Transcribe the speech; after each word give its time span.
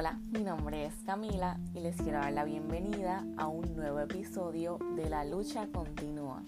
Hola, 0.00 0.18
mi 0.32 0.42
nombre 0.44 0.86
es 0.86 0.94
Camila 1.04 1.60
y 1.74 1.80
les 1.80 1.94
quiero 2.00 2.20
dar 2.20 2.32
la 2.32 2.44
bienvenida 2.44 3.22
a 3.36 3.48
un 3.48 3.76
nuevo 3.76 4.00
episodio 4.00 4.78
de 4.96 5.10
La 5.10 5.26
Lucha 5.26 5.68
Continúa. 5.70 6.42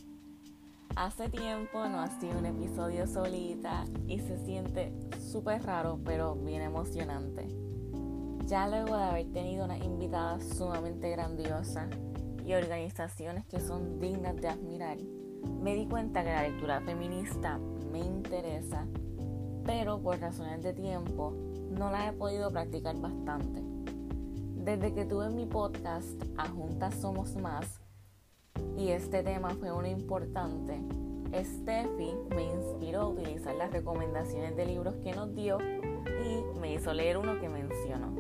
Hace 0.96 1.28
tiempo 1.28 1.87
no 1.87 2.01
ha 2.01 2.08
sido 2.19 2.38
un 2.38 2.46
episodio 2.46 3.06
solita 3.06 3.85
y 4.08 4.21
se 4.21 4.42
siente 4.46 4.94
súper 5.21 5.65
raro 5.65 6.01
pero 6.03 6.35
bien 6.35 6.62
emocionante. 6.62 7.46
Ya 8.46 8.67
luego 8.69 8.96
de 8.96 9.03
haber 9.03 9.33
tenido 9.35 9.66
una 9.66 9.76
invitada 9.76 10.40
sumamente 10.40 11.10
grandiosa 11.10 11.90
y 12.46 12.54
organizaciones 12.54 13.44
que 13.44 13.60
son 13.60 14.00
dignas 14.00 14.37
de 14.37 14.48
admirar, 14.48 14.96
me 15.60 15.74
di 15.74 15.87
cuenta 15.87 16.24
que 16.24 16.32
la 16.32 16.48
lectura 16.48 16.80
feminista 16.80 17.59
me 17.92 17.98
interesa, 17.98 18.87
pero 19.66 20.00
por 20.00 20.19
razones 20.20 20.62
de 20.62 20.73
tiempo 20.73 21.52
no 21.72 21.90
la 21.90 22.08
he 22.08 22.12
podido 22.12 22.50
practicar 22.50 22.96
bastante. 23.00 23.62
Desde 24.62 24.94
que 24.94 25.04
tuve 25.04 25.30
mi 25.30 25.46
podcast 25.46 26.22
A 26.36 26.48
Juntas 26.48 26.94
Somos 26.94 27.34
Más 27.36 27.80
y 28.76 28.90
este 28.90 29.22
tema 29.22 29.50
fue 29.50 29.72
uno 29.72 29.88
importante, 29.88 30.80
Steffi 31.32 32.14
me 32.34 32.44
inspiró 32.44 33.00
a 33.00 33.08
utilizar 33.08 33.54
las 33.54 33.72
recomendaciones 33.72 34.54
de 34.54 34.66
libros 34.66 34.96
que 35.02 35.12
nos 35.12 35.34
dio 35.34 35.58
y 35.60 36.58
me 36.60 36.74
hizo 36.74 36.92
leer 36.92 37.16
uno 37.16 37.40
que 37.40 37.48
mencionó. 37.48 38.14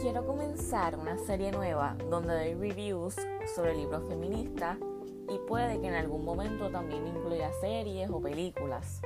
Quiero 0.00 0.26
comenzar 0.26 0.96
una 0.96 1.18
serie 1.18 1.50
nueva 1.50 1.96
donde 2.08 2.34
doy 2.34 2.54
reviews 2.54 3.16
sobre 3.54 3.74
libros 3.74 4.06
feministas 4.08 4.78
y 5.28 5.38
puede 5.48 5.80
que 5.80 5.88
en 5.88 5.94
algún 5.94 6.24
momento 6.24 6.70
también 6.70 7.06
incluya 7.06 7.50
series 7.60 8.10
o 8.10 8.20
películas. 8.20 9.00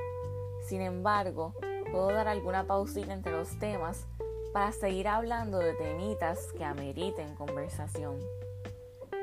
Sin 0.67 0.81
embargo, 0.81 1.53
puedo 1.95 2.11
dar 2.11 2.27
alguna 2.27 2.67
pausita 2.67 3.13
entre 3.13 3.31
los 3.31 3.57
temas 3.57 4.05
para 4.51 4.73
seguir 4.73 5.07
hablando 5.07 5.59
de 5.59 5.73
temitas 5.75 6.51
que 6.57 6.65
ameriten 6.65 7.35
conversación. 7.35 8.17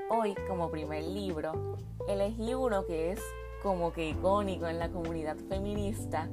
Hoy, 0.09 0.35
como 0.49 0.71
primer 0.71 1.05
libro, 1.05 1.77
elegí 2.09 2.55
uno 2.55 2.87
que 2.87 3.13
es 3.13 3.21
como 3.63 3.93
que 3.93 4.09
icónico 4.09 4.69
en 4.69 4.79
la 4.79 4.89
comunidad 4.89 5.37
feminista 5.51 6.31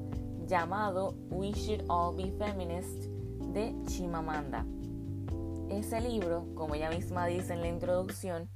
llamado 0.48 1.14
We 1.30 1.52
Should 1.52 1.84
All 1.90 2.16
Be 2.16 2.32
Feminist 2.32 3.08
de 3.54 3.76
Chimamanda. 3.88 4.66
Ese 5.70 6.00
libro, 6.00 6.48
como 6.56 6.74
ella 6.76 6.90
misma 6.90 7.26
dice 7.26 7.52
en 7.52 7.60
la 7.60 7.68
introducción, 7.68 8.50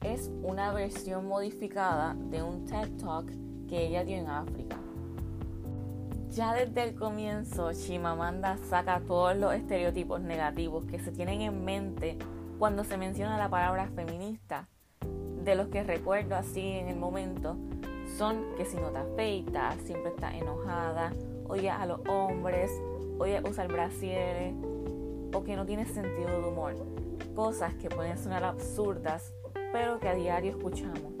es 0.00 0.28
una 0.42 0.72
versión 0.72 1.28
modificada 1.28 2.16
de 2.18 2.42
un 2.42 2.64
TED 2.64 2.96
Talk 2.96 3.30
que 3.68 3.86
ella 3.86 4.02
dio 4.02 4.16
en 4.16 4.26
África. 4.26 4.77
Ya 6.30 6.52
desde 6.52 6.84
el 6.84 6.94
comienzo, 6.94 7.72
Chimamanda 7.72 8.58
saca 8.68 9.00
todos 9.00 9.36
los 9.36 9.54
estereotipos 9.54 10.20
negativos 10.20 10.84
que 10.84 10.98
se 10.98 11.10
tienen 11.10 11.40
en 11.40 11.64
mente 11.64 12.18
cuando 12.58 12.84
se 12.84 12.98
menciona 12.98 13.38
la 13.38 13.48
palabra 13.48 13.88
feminista. 13.94 14.68
De 15.42 15.54
los 15.54 15.68
que 15.68 15.82
recuerdo 15.82 16.36
así 16.36 16.60
en 16.60 16.88
el 16.88 16.96
momento 16.96 17.56
son 18.18 18.44
que 18.56 18.66
si 18.66 18.76
no 18.76 18.90
te 18.90 18.98
afeitas, 18.98 19.76
siempre 19.84 20.10
estás 20.10 20.34
enojada, 20.34 21.12
oye 21.48 21.70
a 21.70 21.86
los 21.86 22.00
hombres, 22.06 22.70
oye 23.18 23.40
usar 23.48 23.68
brasieres 23.68 24.54
o 25.32 25.42
que 25.44 25.56
no 25.56 25.64
tienes 25.64 25.88
sentido 25.88 26.42
de 26.42 26.48
humor. 26.48 26.76
Cosas 27.34 27.74
que 27.74 27.88
pueden 27.88 28.18
sonar 28.18 28.44
absurdas, 28.44 29.32
pero 29.72 29.98
que 29.98 30.08
a 30.08 30.14
diario 30.14 30.50
escuchamos. 30.50 31.14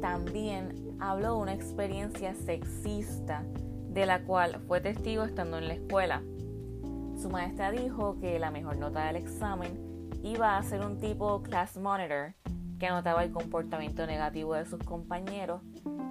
También 0.00 0.81
hablo 1.02 1.34
de 1.34 1.40
una 1.42 1.52
experiencia 1.52 2.34
sexista 2.34 3.42
de 3.88 4.06
la 4.06 4.22
cual 4.22 4.60
fue 4.68 4.80
testigo 4.80 5.24
estando 5.24 5.58
en 5.58 5.66
la 5.66 5.74
escuela. 5.74 6.22
Su 7.20 7.28
maestra 7.28 7.72
dijo 7.72 8.18
que 8.20 8.38
la 8.38 8.52
mejor 8.52 8.76
nota 8.76 9.06
del 9.06 9.16
examen 9.16 10.08
iba 10.22 10.56
a 10.56 10.62
ser 10.62 10.80
un 10.80 11.00
tipo 11.00 11.42
class 11.42 11.76
monitor 11.76 12.34
que 12.78 12.86
anotaba 12.86 13.24
el 13.24 13.32
comportamiento 13.32 14.06
negativo 14.06 14.54
de 14.54 14.64
sus 14.64 14.78
compañeros 14.84 15.60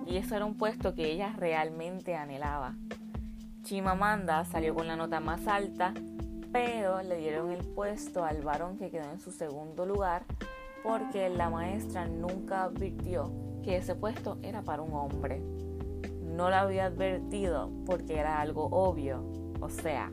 y 0.06 0.18
eso 0.18 0.36
era 0.36 0.46
un 0.46 0.58
puesto 0.58 0.94
que 0.94 1.10
ella 1.10 1.34
realmente 1.38 2.16
anhelaba. 2.16 2.76
Chimamanda 3.64 4.44
salió 4.44 4.76
con 4.76 4.88
la 4.88 4.98
nota 4.98 5.22
más 5.22 5.48
alta, 5.48 5.94
pero 6.52 7.02
le 7.02 7.16
dieron 7.18 7.50
el 7.52 7.64
puesto 7.64 8.26
al 8.26 8.42
varón 8.42 8.78
que 8.78 8.92
quedó 8.92 9.10
en 9.10 9.22
su 9.22 9.32
segundo 9.32 9.86
lugar 9.86 10.26
porque 10.84 11.30
la 11.30 11.50
maestra 11.50 12.08
nunca 12.08 12.64
advirtió 12.64 13.51
que 13.62 13.78
ese 13.78 13.96
puesto 13.96 14.38
era 14.42 14.62
para 14.62 14.82
un 14.82 14.94
hombre 14.94 15.42
no 16.32 16.50
lo 16.50 16.56
había 16.56 16.86
advertido 16.86 17.70
porque 17.86 18.18
era 18.18 18.42
algo 18.42 18.66
obvio. 18.72 19.24
O 19.60 19.70
sea, 19.70 20.12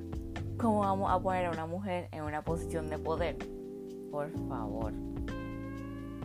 ¿cómo 0.58 0.80
vamos 0.80 1.10
a 1.10 1.20
poner 1.20 1.46
a 1.46 1.50
una 1.50 1.66
mujer 1.66 2.08
en 2.12 2.24
una 2.24 2.42
posición 2.42 2.90
de 2.90 2.98
poder? 2.98 3.36
Por 4.10 4.30
favor. 4.48 4.92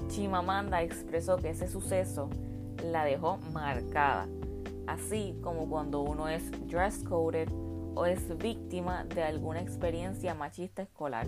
Chimamanda 0.08 0.82
expresó 0.82 1.38
que 1.38 1.52
ese 1.52 1.68
suceso 1.68 2.30
la 2.84 3.06
dejó 3.06 3.38
marcada, 3.54 4.28
así 4.88 5.38
como 5.42 5.70
cuando 5.70 6.02
uno 6.02 6.28
es 6.28 6.52
dress 6.68 7.04
coded 7.04 7.48
o 7.96 8.06
es 8.06 8.38
víctima 8.38 9.06
de 9.06 9.24
alguna 9.24 9.62
experiencia 9.62 10.34
machista 10.34 10.82
escolar. 10.82 11.28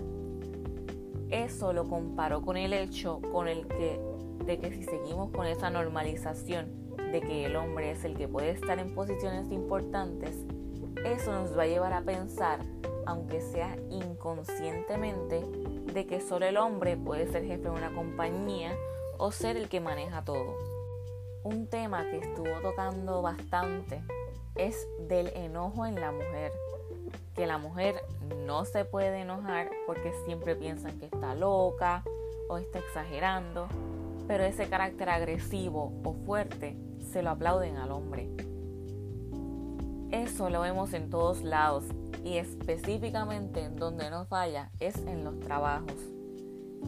Eso 1.30 1.72
lo 1.72 1.88
comparó 1.88 2.42
con 2.42 2.56
el 2.56 2.72
hecho 2.72 3.20
con 3.32 3.48
el 3.48 3.66
que 3.66 4.00
de 4.44 4.58
que 4.58 4.72
si 4.72 4.84
seguimos 4.84 5.30
con 5.30 5.46
esa 5.46 5.70
normalización 5.70 6.86
de 7.12 7.20
que 7.20 7.46
el 7.46 7.56
hombre 7.56 7.92
es 7.92 8.04
el 8.04 8.16
que 8.16 8.28
puede 8.28 8.50
estar 8.50 8.78
en 8.78 8.94
posiciones 8.94 9.50
importantes, 9.50 10.36
eso 11.04 11.32
nos 11.32 11.56
va 11.56 11.62
a 11.62 11.66
llevar 11.66 11.92
a 11.92 12.02
pensar, 12.02 12.60
aunque 13.06 13.40
sea 13.40 13.76
inconscientemente, 13.90 15.42
de 15.92 16.06
que 16.06 16.20
solo 16.20 16.46
el 16.46 16.56
hombre 16.56 16.96
puede 16.96 17.26
ser 17.26 17.44
jefe 17.44 17.62
de 17.62 17.70
una 17.70 17.94
compañía 17.94 18.76
o 19.18 19.30
ser 19.30 19.56
el 19.56 19.68
que 19.68 19.80
maneja 19.80 20.24
todo. 20.24 20.56
Un 21.42 21.68
tema 21.68 22.10
que 22.10 22.18
estuvo 22.18 22.60
tocando 22.60 23.22
bastante 23.22 24.02
es 24.56 24.86
del 25.08 25.28
enojo 25.28 25.86
en 25.86 25.94
la 25.94 26.10
mujer, 26.12 26.52
que 27.34 27.46
la 27.46 27.58
mujer 27.58 28.02
no 28.44 28.64
se 28.64 28.84
puede 28.84 29.20
enojar 29.20 29.70
porque 29.86 30.12
siempre 30.24 30.56
piensan 30.56 30.98
que 30.98 31.06
está 31.06 31.34
loca 31.34 32.02
o 32.48 32.58
está 32.58 32.78
exagerando, 32.78 33.68
pero 34.26 34.44
ese 34.44 34.68
carácter 34.68 35.08
agresivo 35.08 35.92
o 36.04 36.12
fuerte 36.12 36.76
se 37.12 37.22
lo 37.22 37.30
aplauden 37.30 37.76
al 37.76 37.92
hombre. 37.92 38.30
Eso 40.10 40.50
lo 40.50 40.60
vemos 40.60 40.92
en 40.92 41.10
todos 41.10 41.42
lados 41.42 41.84
y 42.24 42.36
específicamente 42.36 43.68
donde 43.70 44.10
no 44.10 44.26
falla 44.26 44.70
es 44.78 44.96
en 45.06 45.24
los 45.24 45.40
trabajos. 45.40 45.96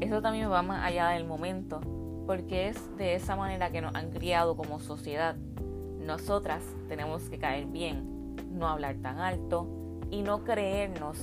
Eso 0.01 0.23
también 0.23 0.51
va 0.51 0.63
más 0.63 0.85
allá 0.85 1.09
del 1.09 1.25
momento 1.25 1.81
porque 2.27 2.69
es 2.69 2.97
de 2.97 3.15
esa 3.15 3.37
manera 3.37 3.71
que 3.71 3.81
nos 3.81 3.95
han 3.95 4.11
criado 4.11 4.57
como 4.57 4.81
sociedad. 4.81 5.37
Nosotras 5.99 6.63
tenemos 6.89 7.29
que 7.29 7.39
caer 7.39 7.67
bien, 7.67 8.37
no 8.53 8.69
hablar 8.69 8.97
tan 8.97 9.19
alto 9.19 9.67
y 10.11 10.23
no 10.23 10.45
creernos 10.45 11.19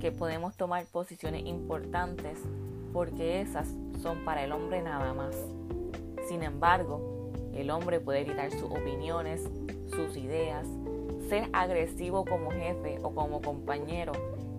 que 0.00 0.12
podemos 0.12 0.56
tomar 0.56 0.86
posiciones 0.86 1.44
importantes 1.46 2.38
porque 2.92 3.40
esas 3.40 3.68
para 4.24 4.44
el 4.44 4.52
hombre 4.52 4.82
nada 4.82 5.12
más. 5.14 5.36
Sin 6.28 6.42
embargo, 6.42 7.30
el 7.54 7.70
hombre 7.70 8.00
puede 8.00 8.24
gritar 8.24 8.50
sus 8.50 8.70
opiniones, 8.70 9.48
sus 9.90 10.16
ideas, 10.16 10.66
ser 11.28 11.48
agresivo 11.52 12.24
como 12.24 12.50
jefe 12.50 12.98
o 13.02 13.14
como 13.14 13.40
compañero 13.40 14.12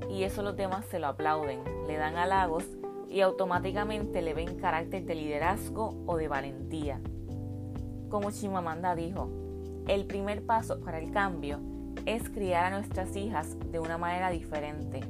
y 0.09 0.23
eso 0.23 0.41
los 0.41 0.55
demás 0.55 0.85
se 0.85 0.99
lo 0.99 1.07
aplauden, 1.07 1.61
le 1.87 1.97
dan 1.97 2.17
halagos 2.17 2.63
y 3.09 3.21
automáticamente 3.21 4.21
le 4.21 4.33
ven 4.33 4.57
carácter 4.57 5.05
de 5.05 5.15
liderazgo 5.15 5.95
o 6.05 6.17
de 6.17 6.27
valentía. 6.27 6.99
Como 8.09 8.31
Chimamanda 8.31 8.95
dijo, 8.95 9.29
el 9.87 10.05
primer 10.05 10.45
paso 10.45 10.79
para 10.79 10.99
el 10.99 11.11
cambio 11.11 11.59
es 12.05 12.29
criar 12.29 12.65
a 12.65 12.77
nuestras 12.77 13.15
hijas 13.15 13.57
de 13.71 13.79
una 13.79 13.97
manera 13.97 14.29
diferente, 14.29 15.01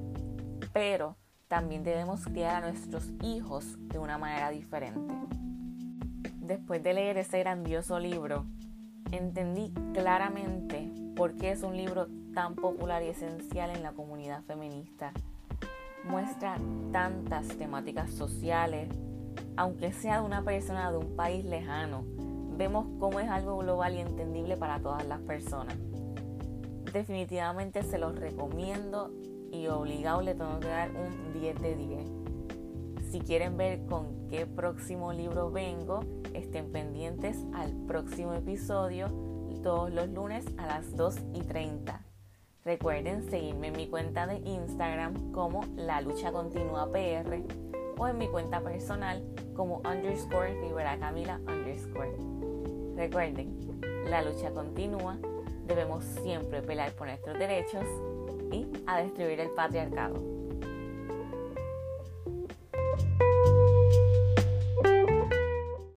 pero 0.74 1.16
también 1.48 1.84
debemos 1.84 2.26
criar 2.26 2.64
a 2.64 2.70
nuestros 2.70 3.10
hijos 3.22 3.78
de 3.90 4.00
una 4.00 4.18
manera 4.18 4.50
diferente 4.50 5.14
después 6.48 6.82
de 6.82 6.94
leer 6.94 7.18
ese 7.18 7.40
grandioso 7.40 8.00
libro, 8.00 8.46
entendí 9.12 9.72
claramente 9.94 10.90
por 11.16 11.36
qué 11.36 11.52
es 11.52 11.62
un 11.62 11.76
libro 11.76 12.08
tan 12.34 12.56
popular 12.56 13.04
y 13.04 13.08
esencial 13.08 13.70
en 13.76 13.84
la 13.84 13.92
comunidad 13.92 14.44
feminista. 14.44 15.12
Muestra 16.06 16.58
tantas 16.92 17.48
temáticas 17.50 18.12
sociales, 18.12 18.88
aunque 19.58 19.92
sea 19.92 20.22
de 20.22 20.26
una 20.26 20.44
persona 20.44 20.90
de 20.90 20.98
un 20.98 21.16
país 21.16 21.44
lejano, 21.44 22.06
vemos 22.58 22.88
cómo 22.98 23.20
es 23.20 23.30
algo 23.30 23.58
global 23.58 23.96
y 23.96 24.00
entendible 24.00 24.56
para 24.56 24.80
todas 24.80 25.06
las 25.06 25.20
personas. 25.20 25.76
Definitivamente 26.94 27.84
se 27.84 27.98
los 27.98 28.16
recomiendo 28.16 29.12
y 29.52 29.68
obligado 29.68 30.22
le 30.22 30.36
tengo 30.36 30.60
que 30.60 30.68
dar 30.68 30.92
un 30.92 31.34
10 31.34 31.62
de 31.62 31.76
10. 31.76 32.06
Si 33.12 33.20
quieren 33.22 33.58
ver 33.58 33.86
con 33.86 34.28
qué 34.28 34.46
próximo 34.46 35.14
libro 35.14 35.52
vengo, 35.52 36.02
estén 36.34 36.72
pendientes 36.72 37.38
al 37.54 37.74
próximo 37.88 38.34
episodio 38.34 39.08
todos 39.68 39.92
los 39.92 40.10
lunes 40.10 40.46
a 40.58 40.66
las 40.66 40.96
2 40.96 41.18
y 41.34 41.42
30. 41.42 42.02
Recuerden 42.64 43.30
seguirme 43.30 43.68
en 43.68 43.78
mi 43.78 43.88
cuenta 43.88 44.28
de 44.28 44.38
Instagram 44.38 45.32
como 45.32 45.66
La 45.76 46.02
Lucha 46.02 46.32
Continua 46.32 46.92
PR 46.92 47.44
o 47.98 48.08
en 48.08 48.18
mi 48.18 48.28
cuenta 48.28 48.62
personal 48.62 49.24
como 49.56 49.78
underscore 49.80 50.62
Rivera 50.62 50.98
Camila 51.00 51.40
underscore. 51.48 52.16
Recuerden, 52.96 53.80
la 54.10 54.22
lucha 54.22 54.52
continúa 54.52 55.18
debemos 55.68 56.04
siempre 56.24 56.62
pelear 56.62 56.92
por 56.94 57.08
nuestros 57.08 57.38
derechos 57.38 57.86
y 58.52 58.66
a 58.86 59.02
destruir 59.02 59.40
el 59.40 59.50
patriarcado. 59.52 60.37